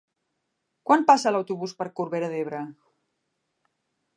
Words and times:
Quan 0.91 1.03
passa 1.11 1.33
l'autobús 1.35 1.75
per 1.81 1.87
Corbera 2.01 2.31
d'Ebre? 2.33 2.63